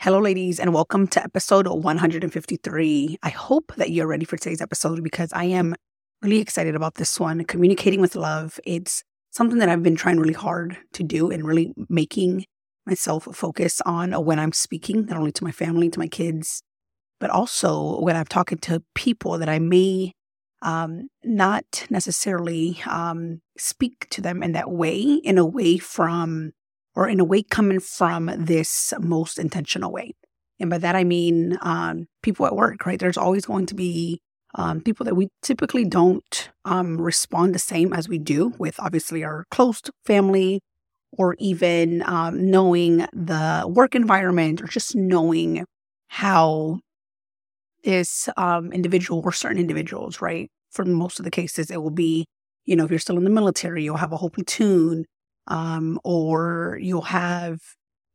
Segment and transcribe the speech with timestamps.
[0.00, 3.18] Hello, ladies, and welcome to episode 153.
[3.20, 5.74] I hope that you're ready for today's episode because I am
[6.22, 7.42] really excited about this one.
[7.42, 8.60] Communicating with love.
[8.64, 12.44] It's something that I've been trying really hard to do and really making
[12.86, 16.62] myself focus on when I'm speaking, not only to my family, to my kids,
[17.18, 20.12] but also when I'm talking to people that I may
[20.62, 26.52] um, not necessarily um, speak to them in that way, in a way from,
[26.98, 30.10] or in a way coming from this most intentional way.
[30.58, 32.98] And by that, I mean um, people at work, right?
[32.98, 34.18] There's always going to be
[34.56, 39.22] um, people that we typically don't um, respond the same as we do with obviously
[39.22, 40.60] our close family
[41.12, 45.64] or even um, knowing the work environment or just knowing
[46.08, 46.80] how
[47.84, 50.50] this um, individual or certain individuals, right?
[50.72, 52.24] For most of the cases, it will be,
[52.64, 55.04] you know, if you're still in the military, you'll have a whole platoon,
[55.48, 57.58] um, or you'll have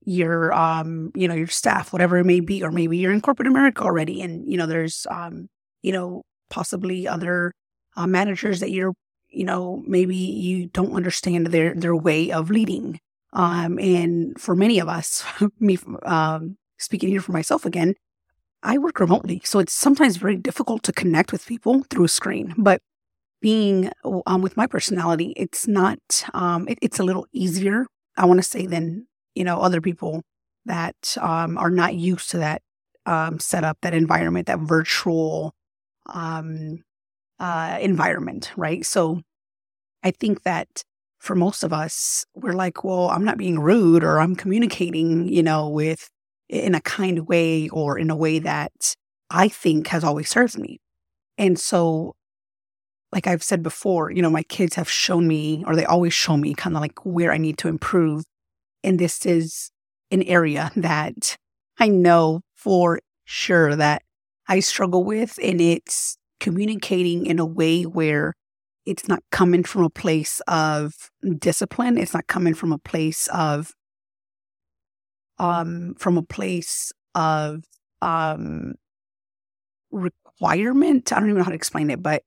[0.06, 3.48] your, um, you know, your staff, whatever it may be, or maybe you're in corporate
[3.48, 5.48] America already, and you know, there's, um,
[5.82, 7.54] you know, possibly other
[7.96, 8.94] uh, managers that you're,
[9.30, 13.00] you know, maybe you don't understand their their way of leading.
[13.34, 15.24] Um, and for many of us,
[15.60, 17.96] me, um, speaking here for myself again,
[18.64, 22.54] I work remotely, so it's sometimes very difficult to connect with people through a screen.
[22.58, 22.82] But
[23.44, 23.92] being
[24.26, 26.00] um, with my personality, it's not.
[26.34, 27.86] Um, it, it's a little easier,
[28.18, 29.06] I want to say, than
[29.36, 30.24] you know other people
[30.66, 32.62] that um, are not used to that
[33.06, 35.54] um, setup, that environment, that virtual
[36.08, 36.84] um,
[37.40, 38.86] uh, environment, right?
[38.86, 39.22] So
[40.04, 40.84] I think that
[41.20, 45.44] for most of us, we're like, well, I'm not being rude, or I'm communicating, you
[45.44, 46.10] know, with
[46.50, 48.96] in a kind way or in a way that
[49.30, 50.80] I think has always served me.
[51.38, 52.16] And so,
[53.14, 56.36] like I've said before, you know, my kids have shown me, or they always show
[56.36, 58.26] me kind of like where I need to improve.
[58.84, 59.70] And this is
[60.10, 61.38] an area that
[61.80, 64.02] I know for sure that
[64.48, 65.38] I struggle with.
[65.42, 68.34] And it's communicating in a way where
[68.86, 70.94] it's not coming from a place of
[71.38, 72.00] discipline.
[72.00, 73.74] It's not coming from a place of
[75.38, 77.64] um, from a place of
[78.02, 78.74] um,
[79.92, 81.14] requirement.
[81.14, 82.24] I don't even know how to explain it, but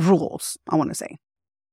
[0.00, 1.16] rules, I want to say.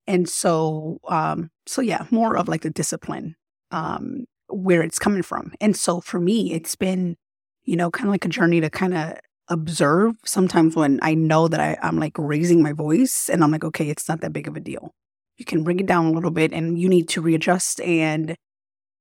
[0.08, 3.36] And so, um, so yeah, more of like the discipline,
[3.72, 5.54] um, where it's coming from.
[5.62, 7.16] And so for me, it's been,
[7.64, 9.18] you know, kind of like a journey to kind of
[9.50, 13.64] observe sometimes when I know that I, I'm like raising my voice and I'm like,
[13.64, 14.92] okay, it's not that big of a deal.
[15.38, 18.36] You can bring it down a little bit and you need to readjust and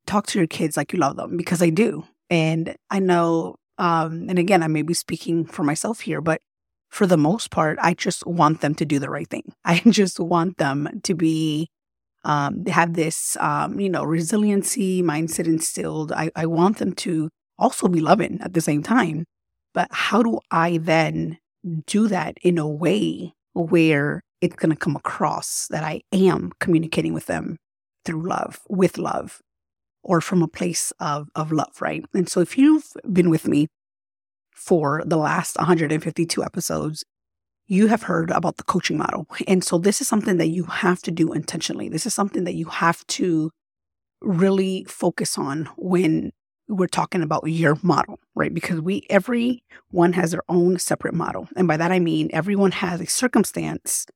[0.07, 2.05] talk to your kids like you love them because I do.
[2.31, 6.41] And I know, um, and again, I may be speaking for myself here, but
[6.93, 9.55] for the most part, I just want them to do the right thing.
[9.65, 11.69] I just want them to be,
[12.25, 16.13] um, have this, um, you know, resiliency mindset instilled.
[16.13, 19.25] I, I want them to also be loving at the same time.
[19.73, 21.39] But how do I then
[21.87, 27.15] do that in a way where it's going to come across that I am communicating
[27.15, 27.57] with them
[28.05, 29.41] through love, with love,
[30.03, 32.05] or from a place of, of love, right?
[32.13, 33.69] And so if you've been with me
[34.63, 37.05] for the last 152 episodes,
[37.67, 39.27] you have heard about the coaching model.
[39.47, 41.89] And so this is something that you have to do intentionally.
[41.89, 43.51] This is something that you have to
[44.21, 46.33] really focus on when
[46.69, 48.55] we're talking about your model, right?
[48.55, 51.49] Because we, everyone has their own separate model.
[51.57, 54.07] And by that, I mean everyone has a circumstance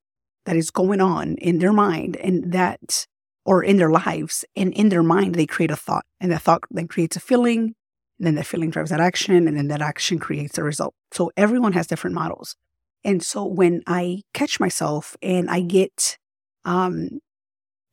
[0.45, 3.07] that is going on in their mind and that
[3.45, 6.63] or in their lives and in their mind they create a thought and that thought
[6.71, 7.75] then creates a feeling
[8.19, 11.31] and then that feeling drives that action and then that action creates a result so
[11.37, 12.57] everyone has different models
[13.05, 16.19] and so when i catch myself and i get
[16.65, 17.21] um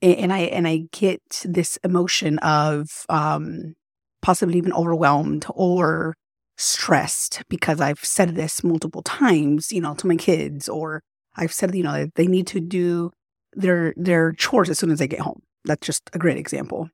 [0.02, 3.76] and i and i get this emotion of um
[4.22, 6.16] possibly even overwhelmed or
[6.58, 11.02] stressed because I've said this multiple times, you know, to my kids, or
[11.36, 13.12] I've said, you know, they need to do
[13.54, 15.42] their their chores as soon as they get home.
[15.66, 16.90] That's just a great example.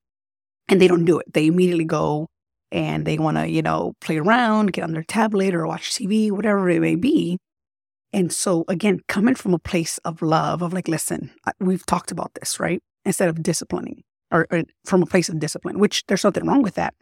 [0.67, 1.33] And they don't do it.
[1.33, 2.27] They immediately go
[2.71, 6.31] and they want to, you know, play around, get on their tablet or watch TV,
[6.31, 7.37] whatever it may be.
[8.11, 12.31] And so, again, coming from a place of love, of like, listen, we've talked about
[12.33, 12.81] this, right?
[13.05, 14.01] Instead of disciplining
[14.31, 16.93] or, or from a place of discipline, which there's nothing wrong with that.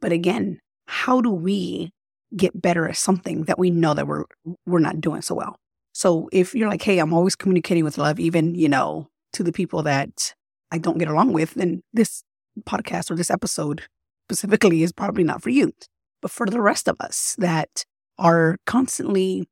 [0.00, 1.90] But again, how do we
[2.36, 4.24] get better at something that we know that we're
[4.66, 5.56] we're not doing so well?
[5.92, 9.52] So if you're like, hey, I'm always communicating with love, even, you know, to the
[9.52, 10.34] people that
[10.70, 12.22] I don't get along with, then this
[12.68, 13.82] podcast or this episode
[14.28, 15.72] specifically is probably not for you.
[16.20, 17.84] But for the rest of us that
[18.18, 19.48] are constantly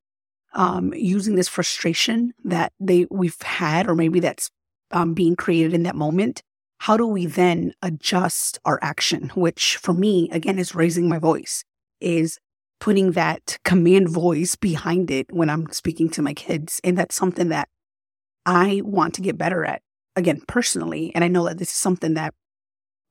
[0.54, 4.50] um, using this frustration that they we've had, or maybe that's
[4.90, 6.42] um, being created in that moment,
[6.78, 9.30] how do we then adjust our action?
[9.34, 11.64] Which for me, again, is raising my voice,
[12.00, 12.38] is
[12.80, 16.80] putting that command voice behind it when I'm speaking to my kids.
[16.84, 17.68] And that's something that
[18.44, 19.80] I want to get better at,
[20.16, 21.12] again, personally.
[21.14, 22.34] And I know that this is something that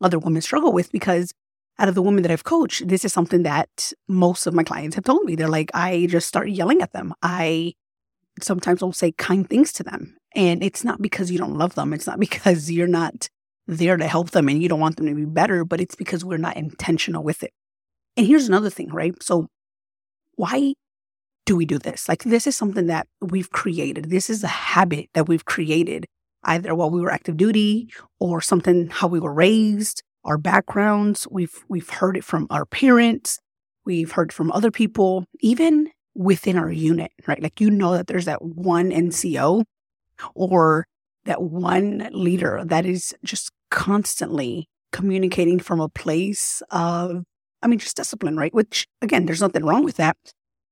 [0.02, 1.34] other women struggle with because
[1.78, 4.96] out of the women that I've coached, this is something that most of my clients
[4.96, 5.36] have told me.
[5.36, 7.14] They're like, I just start yelling at them.
[7.22, 7.74] I
[8.42, 10.16] sometimes will say kind things to them.
[10.36, 11.94] And it's not because you don't love them.
[11.94, 13.30] It's not because you're not
[13.68, 16.24] there to help them and you don't want them to be better, but it's because
[16.24, 17.52] we're not intentional with it.
[18.16, 19.22] And here's another thing, right?
[19.22, 19.48] So,
[20.36, 20.76] why
[21.46, 22.08] do we do this?
[22.08, 24.10] Like, this is something that we've created.
[24.10, 26.06] This is a habit that we've created
[26.44, 27.90] either while we were active duty
[28.20, 31.28] or something how we were raised our backgrounds.
[31.32, 33.40] We've we've heard it from our parents.
[33.86, 37.42] We've heard from other people, even within our unit, right?
[37.42, 39.64] Like you know that there's that one NCO
[40.34, 40.88] or
[41.26, 47.24] that one leader that is just constantly communicating from a place of,
[47.62, 48.54] I mean, just discipline, right?
[48.54, 50.16] Which again, there's nothing wrong with that.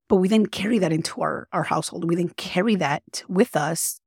[0.09, 2.07] But we then carry that into our, our household.
[2.07, 3.99] We then carry that with us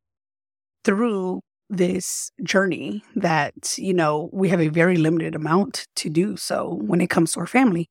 [0.85, 6.79] through this journey that, you know, we have a very limited amount to do so
[6.83, 7.89] when it comes to our family.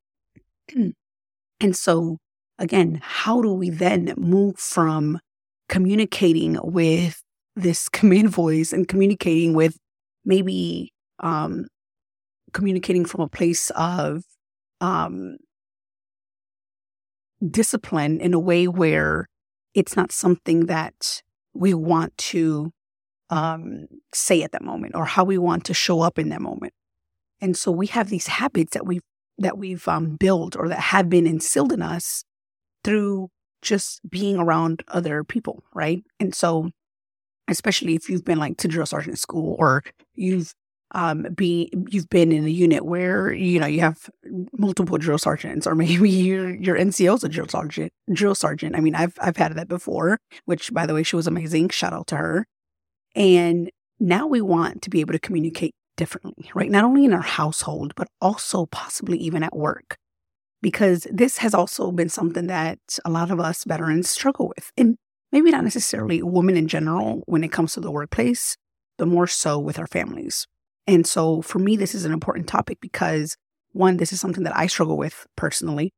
[0.75, 2.17] and so,
[2.57, 5.19] again, how do we then move from
[5.67, 7.21] communicating with
[7.55, 9.77] this command voice and communicating with
[10.23, 11.67] maybe um,
[12.53, 14.23] communicating from a place of
[14.81, 15.37] um,
[17.45, 19.27] discipline in a way where
[19.73, 21.21] it's not something that
[21.53, 22.71] we want to
[23.29, 26.73] um, say at that moment or how we want to show up in that moment.
[27.41, 29.01] And so we have these habits that we've
[29.37, 32.23] that we've um, built or that have been instilled in us
[32.85, 33.29] through
[33.61, 36.01] just being around other people, right?
[36.19, 36.69] And so,
[37.49, 39.83] especially if you've been like to drill sergeant school or
[40.13, 40.53] you've
[40.91, 44.09] um, be you've been in a unit where you know you have
[44.57, 47.91] multiple drill sergeants, or maybe your your NCO's a drill sergeant.
[48.11, 48.75] Drill sergeant.
[48.75, 50.19] I mean, I've I've had that before.
[50.45, 51.69] Which, by the way, she was amazing.
[51.69, 52.47] Shout out to her.
[53.15, 56.69] And now we want to be able to communicate differently, right?
[56.69, 59.95] Not only in our household, but also possibly even at work.
[60.61, 64.71] Because this has also been something that a lot of us veterans struggle with.
[64.75, 64.97] And
[65.31, 68.57] maybe not necessarily women in general when it comes to the workplace,
[68.97, 70.47] but more so with our families.
[70.87, 73.35] And so for me, this is an important topic because
[73.71, 75.91] one, this is something that I struggle with personally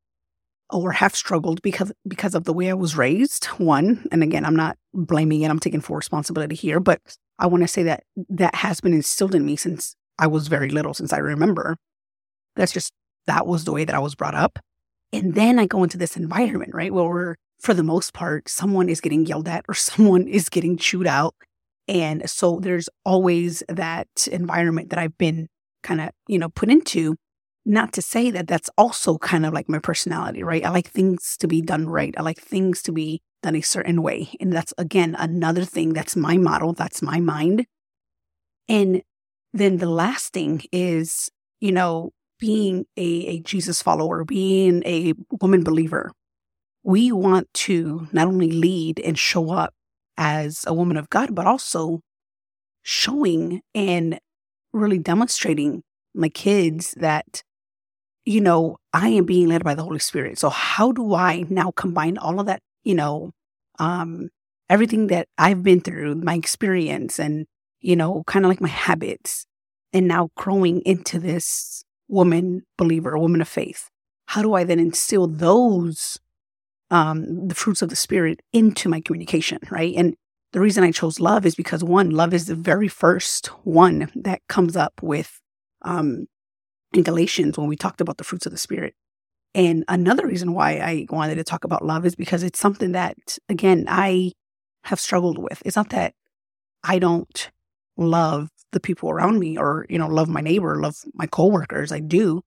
[0.70, 3.46] or have struggled because because of the way I was raised.
[3.46, 5.50] One, and again, I'm not blaming it.
[5.50, 7.00] I'm taking full responsibility here, but
[7.38, 10.70] I want to say that that has been instilled in me since I was very
[10.70, 11.76] little, since I remember.
[12.56, 12.92] That's just
[13.26, 14.58] that was the way that I was brought up.
[15.12, 18.88] And then I go into this environment, right, where we're, for the most part, someone
[18.88, 21.34] is getting yelled at or someone is getting chewed out.
[21.86, 25.48] And so there's always that environment that I've been
[25.82, 27.16] kind of, you know, put into
[27.64, 30.64] not to say that that's also kind of like my personality, right?
[30.64, 32.14] I like things to be done right.
[32.16, 34.30] I like things to be done a certain way.
[34.40, 37.66] And that's again another thing that's my model, that's my mind.
[38.68, 39.02] And
[39.52, 45.64] then the last thing is, you know, being a, a Jesus follower, being a woman
[45.64, 46.12] believer.
[46.84, 49.74] We want to not only lead and show up
[50.16, 52.00] as a woman of God, but also
[52.82, 54.18] showing and
[54.72, 55.82] really demonstrating
[56.14, 57.42] my kids that
[58.28, 60.38] you know, I am being led by the Holy Spirit.
[60.38, 63.32] So how do I now combine all of that, you know,
[63.78, 64.28] um,
[64.68, 67.46] everything that I've been through, my experience and,
[67.80, 69.46] you know, kind of like my habits
[69.94, 73.88] and now growing into this woman believer, a woman of faith.
[74.26, 76.18] How do I then instill those,
[76.90, 79.58] um, the fruits of the spirit into my communication?
[79.70, 79.94] Right.
[79.96, 80.16] And
[80.52, 84.42] the reason I chose love is because one, love is the very first one that
[84.50, 85.40] comes up with,
[85.80, 86.26] um,
[86.92, 88.94] in Galatians when we talked about the fruits of the Spirit.
[89.54, 93.38] And another reason why I wanted to talk about love is because it's something that,
[93.48, 94.32] again, I
[94.84, 95.62] have struggled with.
[95.64, 96.14] It's not that
[96.84, 97.50] I don't
[97.96, 101.92] love the people around me or, you know, love my neighbor, love my coworkers.
[101.92, 102.42] I do.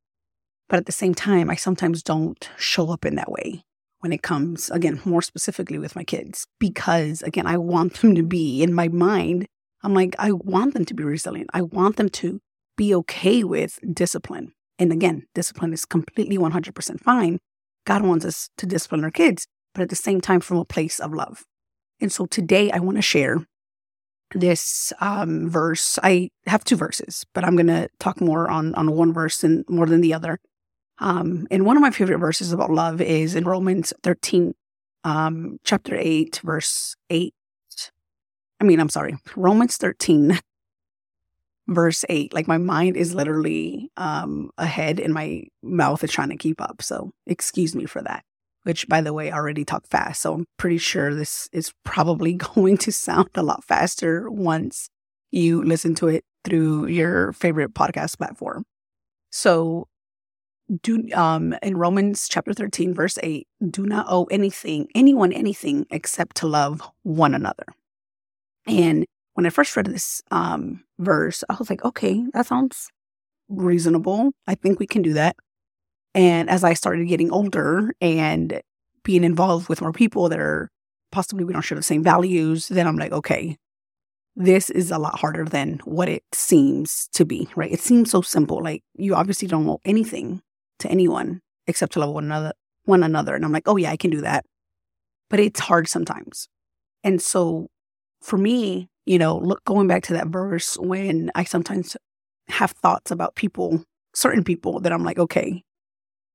[0.70, 3.64] But at the same time, I sometimes don't show up in that way
[4.00, 8.24] when it comes, again, more specifically with my kids, because again, I want them to
[8.24, 9.48] be in my mind.
[9.84, 11.50] I'm like, I want them to be resilient.
[11.54, 12.40] I want them to
[12.82, 14.54] be okay with discipline.
[14.80, 17.38] And again, discipline is completely 100% fine.
[17.86, 19.46] God wants us to discipline our kids,
[19.76, 21.44] but at the same time, from a place of love.
[22.00, 23.46] And so today I want to share
[24.34, 26.00] this um, verse.
[26.02, 29.64] I have two verses, but I'm going to talk more on, on one verse and
[29.70, 30.40] more than the other.
[30.98, 34.56] Um, and one of my favorite verses about love is in Romans 13,
[35.04, 37.32] um, chapter 8, verse 8.
[38.60, 40.40] I mean, I'm sorry, Romans 13,
[41.74, 46.38] verse 8 like my mind is literally um ahead and my mouth is trying to
[46.38, 48.24] keep up so excuse me for that
[48.64, 52.34] which by the way I already talk fast so i'm pretty sure this is probably
[52.56, 54.90] going to sound a lot faster once
[55.32, 58.66] you listen to it through your favorite podcast platform.
[59.32, 59.88] So
[60.82, 66.38] do um in romans chapter 13 verse 8 do not owe anything anyone anything except
[66.38, 67.66] to love one another.
[68.66, 72.90] And when I first read this um, verse, I was like, okay, that sounds
[73.50, 74.32] reasonable.
[74.48, 75.36] I think we can do that.
[76.14, 78.62] And as I started getting older and
[79.04, 80.70] being involved with more people that are
[81.12, 83.58] possibly we don't share the same values, then I'm like, okay,
[84.36, 87.72] this is a lot harder than what it seems to be, right?
[87.72, 88.62] It seems so simple.
[88.64, 90.42] Like you obviously don't owe anything
[90.80, 92.54] to anyone except to love one another
[92.86, 93.36] one another.
[93.36, 94.46] And I'm like, oh yeah, I can do that.
[95.30, 96.48] But it's hard sometimes.
[97.04, 97.68] And so
[98.22, 101.98] for me, you know, look, going back to that verse when I sometimes
[102.50, 105.64] have thoughts about people, certain people that I'm like, okay,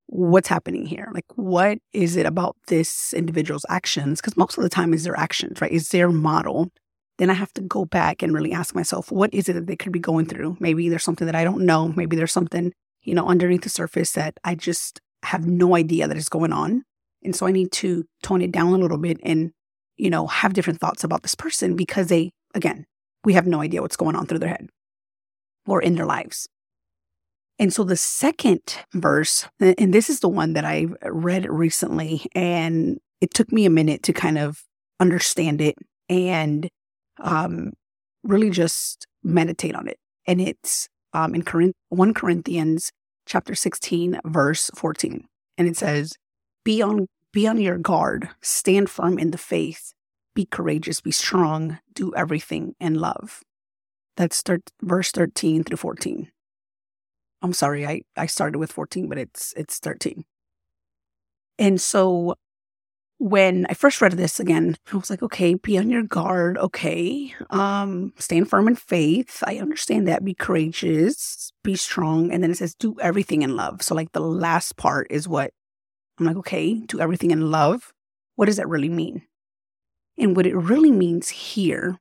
[0.07, 1.11] what's happening here?
[1.13, 4.21] Like, what is it about this individual's actions?
[4.21, 5.71] Because most of the time is their actions, right?
[5.71, 6.71] Is their model.
[7.19, 9.77] Then I have to go back and really ask myself, what is it that they
[9.77, 10.57] could be going through?
[10.61, 11.89] Maybe there's something that I don't know.
[11.89, 16.17] Maybe there's something, you know, underneath the surface that I just have no idea that
[16.17, 16.83] is going on.
[17.23, 19.53] And so I need to tone it down a little bit and,
[19.97, 22.87] you know, have different thoughts about this person because they Again,
[23.23, 24.69] we have no idea what's going on through their head
[25.67, 26.49] or in their lives.
[27.59, 32.99] And so the second verse, and this is the one that I read recently, and
[33.21, 34.65] it took me a minute to kind of
[35.01, 35.77] understand it
[36.09, 36.69] and
[37.21, 37.73] um,
[38.25, 39.99] really just meditate on it.
[40.27, 42.91] And it's um, in Corinth- 1 Corinthians
[43.27, 45.27] chapter 16, verse 14.
[45.59, 46.15] And it says,
[46.65, 49.93] Be on, be on your guard, stand firm in the faith,
[50.37, 53.43] be courageous, be strong, do everything in love.
[54.17, 56.31] That's thir- verse 13 through 14.
[57.43, 60.25] I'm sorry, I, I started with 14, but it's it's 13.
[61.59, 62.37] And so
[63.19, 66.59] when I first read this again, I was like, okay, be on your guard.
[66.59, 67.35] Okay.
[67.49, 69.43] Um, stand firm in faith.
[69.47, 70.25] I understand that.
[70.25, 72.31] Be courageous, be strong.
[72.31, 73.83] And then it says, do everything in love.
[73.83, 75.53] So, like, the last part is what
[76.19, 77.95] I'm like, okay, do everything in love.
[78.35, 79.23] What does that really mean?
[80.19, 81.99] And what it really means here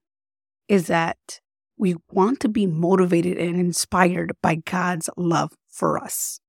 [0.68, 1.42] is that
[1.78, 6.40] we want to be motivated and inspired by God's love for us.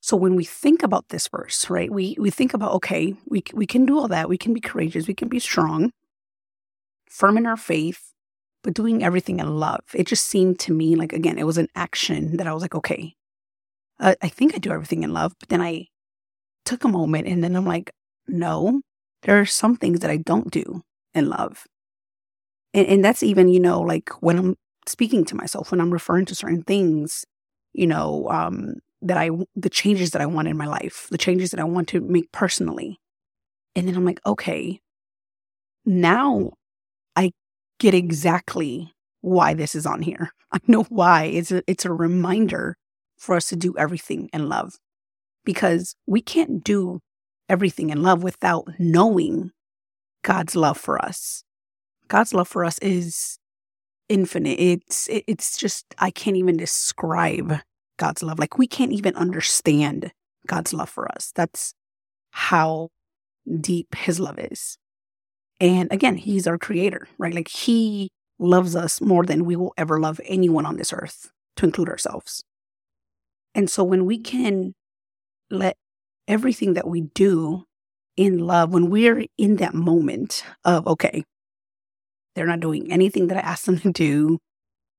[0.00, 3.66] So when we think about this verse, right, we, we think about, okay, we, we
[3.66, 4.28] can do all that.
[4.28, 5.06] We can be courageous.
[5.06, 5.92] We can be strong,
[7.08, 8.12] firm in our faith,
[8.62, 9.80] but doing everything in love.
[9.94, 12.74] It just seemed to me like, again, it was an action that I was like,
[12.74, 13.14] okay,
[14.00, 15.34] uh, I think I do everything in love.
[15.38, 15.86] But then I
[16.64, 17.92] took a moment and then I'm like,
[18.26, 18.82] no,
[19.22, 20.82] there are some things that I don't do
[21.14, 21.66] in love.
[22.74, 26.26] And, and that's even, you know, like when I'm speaking to myself, when I'm referring
[26.26, 27.24] to certain things,
[27.72, 31.50] you know, um, that I, the changes that I want in my life, the changes
[31.50, 32.98] that I want to make personally.
[33.76, 34.80] And then I'm like, okay,
[35.84, 36.52] now
[37.16, 37.32] I
[37.78, 40.32] get exactly why this is on here.
[40.52, 41.24] I know why.
[41.24, 42.76] It's a, it's a reminder
[43.18, 44.74] for us to do everything in love
[45.44, 47.00] because we can't do
[47.48, 49.50] everything in love without knowing
[50.28, 51.42] God's love for us.
[52.08, 53.38] God's love for us is
[54.10, 54.60] infinite.
[54.60, 57.60] It's it's just I can't even describe
[57.96, 58.38] God's love.
[58.38, 60.12] Like we can't even understand
[60.46, 61.32] God's love for us.
[61.34, 61.72] That's
[62.32, 62.90] how
[63.58, 64.76] deep his love is.
[65.60, 67.32] And again, he's our creator, right?
[67.32, 71.64] Like he loves us more than we will ever love anyone on this earth, to
[71.64, 72.44] include ourselves.
[73.54, 74.74] And so when we can
[75.50, 75.78] let
[76.28, 77.64] everything that we do
[78.18, 81.24] in love, when we're in that moment of, okay,
[82.34, 84.38] they're not doing anything that I asked them to do,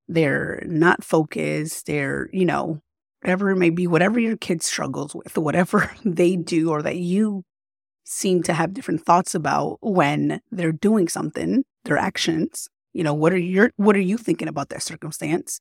[0.08, 2.80] they're not focused, they're, you know,
[3.22, 7.44] whatever it may be, whatever your kid struggles with, whatever they do, or that you
[8.06, 12.70] seem to have different thoughts about when they're doing something, their actions.
[12.94, 15.60] You know, what are your what are you thinking about that circumstance?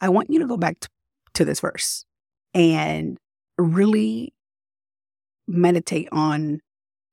[0.00, 0.88] I want you to go back to,
[1.34, 2.04] to this verse
[2.52, 3.16] and
[3.56, 4.34] really
[5.48, 6.60] meditate on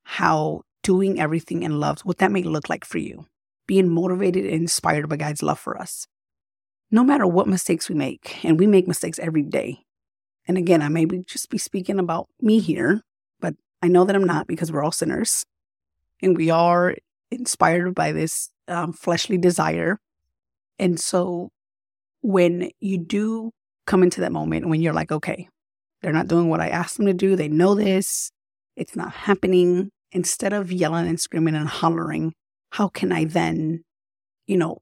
[0.09, 3.27] how doing everything in love, what that may look like for you.
[3.67, 6.07] Being motivated and inspired by God's love for us.
[6.89, 9.83] No matter what mistakes we make, and we make mistakes every day.
[10.47, 13.01] And again, I may be just be speaking about me here,
[13.39, 15.45] but I know that I'm not because we're all sinners
[16.23, 16.95] and we are
[17.29, 19.99] inspired by this um, fleshly desire.
[20.79, 21.49] And so
[22.21, 23.51] when you do
[23.85, 25.47] come into that moment when you're like, okay,
[26.01, 28.31] they're not doing what I asked them to do, they know this,
[28.75, 29.91] it's not happening.
[30.11, 32.33] Instead of yelling and screaming and hollering,
[32.71, 33.83] how can I then,
[34.47, 34.79] you know,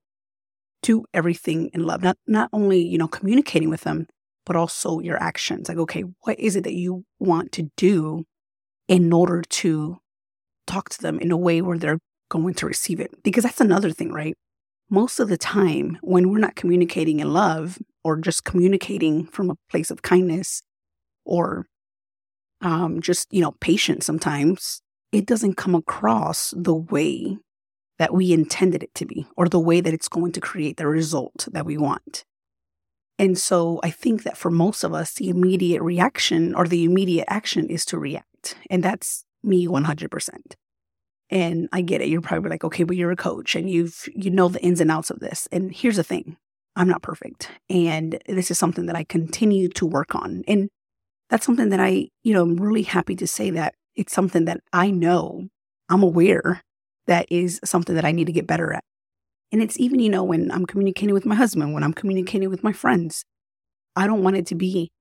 [0.81, 2.03] do everything in love?
[2.03, 4.07] Not not only, you know, communicating with them,
[4.45, 5.67] but also your actions.
[5.67, 8.23] Like, okay, what is it that you want to do
[8.87, 9.97] in order to
[10.65, 13.23] talk to them in a way where they're going to receive it.
[13.23, 14.35] Because that's another thing, right?
[14.89, 19.55] Most of the time, when we're not communicating in love or just communicating from a
[19.69, 20.61] place of kindness
[21.25, 21.65] or
[22.61, 27.37] um, just, you know, patience sometimes, it doesn't come across the way
[27.99, 30.87] that we intended it to be or the way that it's going to create the
[30.87, 32.23] result that we want.
[33.19, 37.25] And so I think that for most of us, the immediate reaction or the immediate
[37.27, 38.55] action is to react.
[38.69, 40.29] And that's me 100%.
[41.29, 42.09] And I get it.
[42.09, 44.91] You're probably like, okay, but you're a coach and you've, you know, the ins and
[44.91, 45.47] outs of this.
[45.51, 46.37] And here's the thing
[46.75, 47.49] I'm not perfect.
[47.69, 50.43] And this is something that I continue to work on.
[50.47, 50.69] And
[51.29, 54.61] that's something that I, you know, I'm really happy to say that it's something that
[54.71, 55.49] I know,
[55.89, 56.61] I'm aware
[57.07, 58.83] that is something that I need to get better at.
[59.51, 62.63] And it's even, you know, when I'm communicating with my husband, when I'm communicating with
[62.63, 63.23] my friends,
[63.95, 64.91] I don't want it to be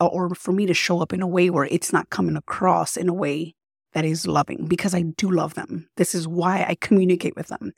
[0.00, 2.96] uh, or for me to show up in a way where it's not coming across
[2.96, 3.54] in a way
[3.92, 5.88] that is loving because I do love them.
[5.96, 7.72] This is why I communicate with them.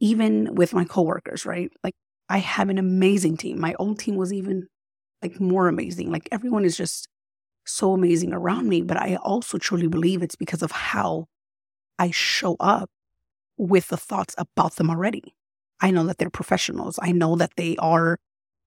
[0.00, 1.70] Even with my coworkers, right?
[1.82, 1.94] Like
[2.28, 3.58] I have an amazing team.
[3.58, 4.68] My old team was even
[5.22, 6.12] like more amazing.
[6.12, 7.08] Like everyone is just
[7.64, 11.26] so amazing around me, but I also truly believe it's because of how
[11.98, 12.90] I show up
[13.56, 15.34] with the thoughts about them already.
[15.80, 16.98] I know that they're professionals.
[17.02, 18.18] I know that they are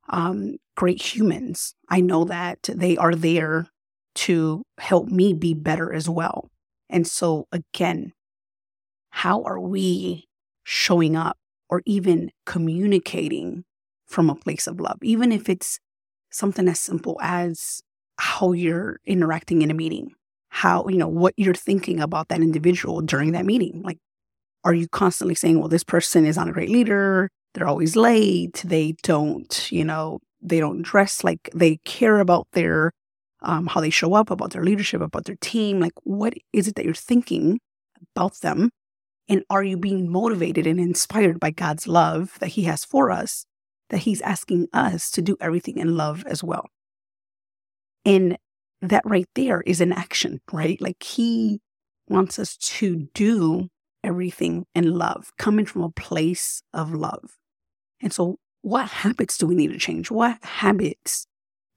[0.10, 1.75] um, great humans.
[1.89, 3.67] I know that they are there
[4.15, 6.49] to help me be better as well.
[6.89, 8.13] And so, again,
[9.10, 10.27] how are we
[10.63, 11.38] showing up
[11.69, 13.63] or even communicating
[14.05, 15.79] from a place of love, even if it's
[16.31, 17.81] something as simple as
[18.19, 20.13] how you're interacting in a meeting,
[20.49, 23.82] how, you know, what you're thinking about that individual during that meeting?
[23.84, 23.99] Like,
[24.63, 27.30] are you constantly saying, well, this person is not a great leader?
[27.58, 28.62] they're always late.
[28.63, 32.91] They don't, you know, they don't dress like they care about their,
[33.41, 35.80] um, how they show up, about their leadership, about their team.
[35.80, 37.60] Like, what is it that you're thinking
[38.15, 38.69] about them?
[39.27, 43.45] And are you being motivated and inspired by God's love that He has for us,
[43.89, 46.69] that He's asking us to do everything in love as well?
[48.08, 48.38] And
[48.82, 50.82] that right there is an action, right?
[50.82, 51.60] Like He
[52.08, 53.67] wants us to do
[54.04, 57.38] everything in love, coming from a place of love.
[58.02, 60.10] And so, what habits do we need to change?
[60.10, 61.28] What habits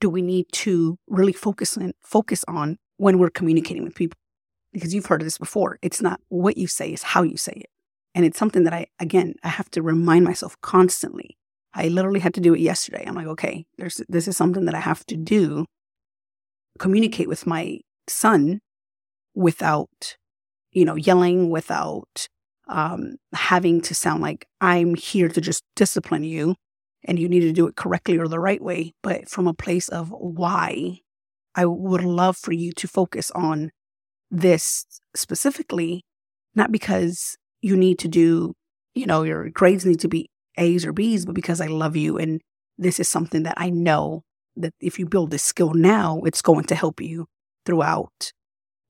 [0.01, 4.17] do we need to really focus on, focus on when we're communicating with people?
[4.73, 5.79] Because you've heard of this before.
[5.83, 7.71] It's not what you say, it's how you say it.
[8.15, 11.37] And it's something that I, again, I have to remind myself constantly.
[11.75, 13.05] I literally had to do it yesterday.
[13.07, 15.67] I'm like, okay, there's, this is something that I have to do.
[16.81, 18.59] Communicate with my son
[19.35, 20.17] without,
[20.73, 22.27] you know, yelling, without
[22.69, 26.57] um, having to sound like I'm here to just discipline you
[27.05, 29.89] and you need to do it correctly or the right way, but from a place
[29.89, 30.99] of why
[31.55, 33.71] I would love for you to focus on
[34.31, 36.03] this specifically,
[36.55, 38.55] not because you need to do,
[38.95, 42.19] you know, your grades need to be A's or B's, but because I love you.
[42.19, 42.41] And
[42.79, 44.23] this is something that I know
[44.57, 47.27] that if you build this skill now, it's going to help you
[47.65, 48.33] throughout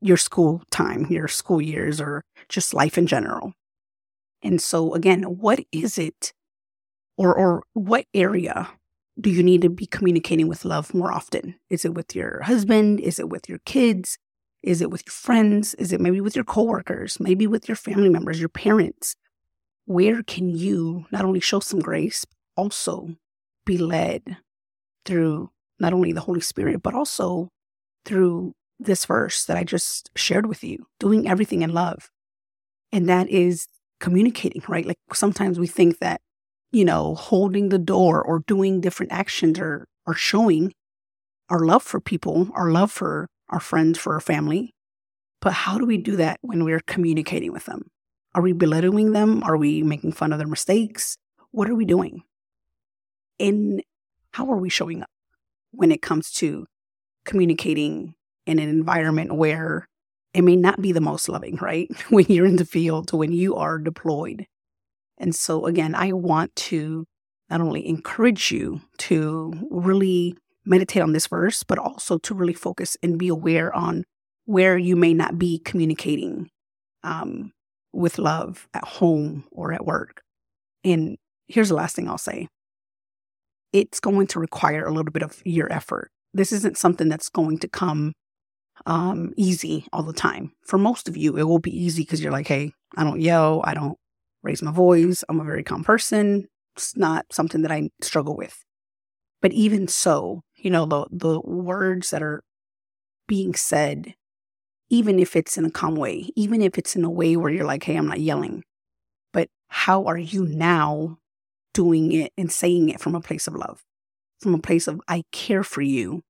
[0.00, 3.52] your school time, your school years, or just life in general.
[4.42, 6.32] And so again, what is it
[7.16, 8.70] or or what area
[9.20, 11.56] do you need to be communicating with love more often?
[11.68, 13.00] Is it with your husband?
[13.00, 14.18] Is it with your kids?
[14.62, 15.74] Is it with your friends?
[15.74, 17.20] Is it maybe with your coworkers?
[17.20, 19.16] Maybe with your family members, your parents?
[19.84, 22.24] Where can you not only show some grace,
[22.56, 23.16] also
[23.66, 24.38] be led
[25.04, 27.48] through not only the Holy Spirit, but also
[28.04, 32.10] through this verse that I just shared with you, doing everything in love.
[32.92, 33.66] And that is
[34.00, 34.86] communicating, right?
[34.86, 36.20] Like sometimes we think that,
[36.72, 40.72] you know, holding the door or doing different actions or, or showing
[41.48, 44.74] our love for people, our love for our friends, for our family.
[45.40, 47.90] But how do we do that when we're communicating with them?
[48.34, 49.42] Are we belittling them?
[49.42, 51.16] Are we making fun of their mistakes?
[51.50, 52.22] What are we doing?
[53.38, 53.82] And
[54.32, 55.10] how are we showing up
[55.72, 56.66] when it comes to
[57.24, 58.14] communicating
[58.46, 59.88] in an environment where
[60.32, 61.88] it may not be the most loving, right?
[62.10, 64.46] when you're in the field, when you are deployed.
[65.18, 67.06] And so, again, I want to
[67.50, 72.96] not only encourage you to really meditate on this verse, but also to really focus
[73.02, 74.04] and be aware on
[74.44, 76.48] where you may not be communicating
[77.02, 77.52] um,
[77.92, 80.22] with love at home or at work.
[80.84, 82.48] And here's the last thing I'll say
[83.72, 86.10] it's going to require a little bit of your effort.
[86.32, 88.12] This isn't something that's going to come
[88.86, 90.52] um, easy all the time.
[90.64, 93.60] For most of you, it will be easy because you're like, hey, I don't yell,
[93.64, 93.98] I don't
[94.42, 96.46] raise my voice, I'm a very calm person.
[96.76, 98.64] It's not something that I struggle with.
[99.42, 102.42] But even so, you know, the the words that are
[103.26, 104.14] being said,
[104.88, 107.66] even if it's in a calm way, even if it's in a way where you're
[107.66, 108.64] like, hey, I'm not yelling,
[109.32, 111.18] but how are you now
[111.74, 113.82] doing it and saying it from a place of love,
[114.40, 116.22] from a place of I care for you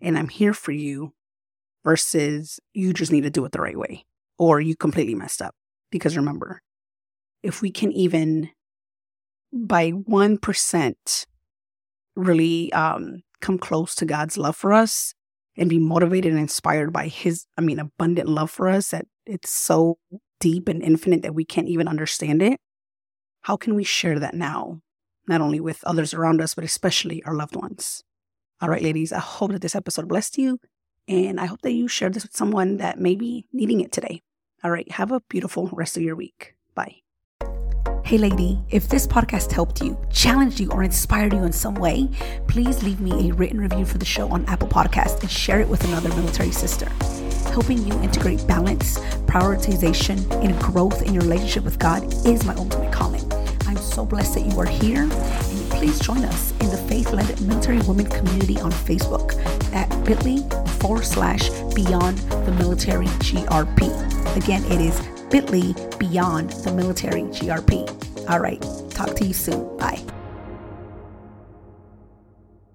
[0.00, 1.12] and I'm here for you
[1.84, 4.04] versus you just need to do it the right way
[4.38, 5.54] or you completely messed up.
[5.90, 6.62] Because remember,
[7.42, 8.50] if we can even
[9.52, 11.26] by 1%
[12.16, 15.14] really um, come close to God's love for us
[15.56, 19.50] and be motivated and inspired by his, I mean, abundant love for us that it's
[19.50, 19.98] so
[20.40, 22.60] deep and infinite that we can't even understand it.
[23.42, 24.80] How can we share that now?
[25.26, 28.02] Not only with others around us, but especially our loved ones.
[28.60, 30.58] All right, ladies, I hope that this episode blessed you.
[31.06, 34.22] And I hope that you share this with someone that may be needing it today.
[34.62, 36.54] All right, have a beautiful rest of your week.
[36.74, 36.96] Bye.
[38.04, 42.08] Hey, lady, if this podcast helped you, challenged you, or inspired you in some way,
[42.46, 45.68] please leave me a written review for the show on Apple Podcasts and share it
[45.68, 46.90] with another military sister.
[47.46, 52.92] Helping you integrate balance, prioritization, and growth in your relationship with God is my ultimate
[52.92, 53.30] calling.
[53.66, 57.40] I'm so blessed that you are here, and please join us in the faith led
[57.40, 59.34] military women community on Facebook
[59.74, 60.38] at bit.ly
[60.78, 64.36] forward slash beyond the military GRP.
[64.36, 68.30] Again, it is bit.ly beyond the military GRP.
[68.30, 69.76] All right, talk to you soon.
[69.78, 70.02] Bye.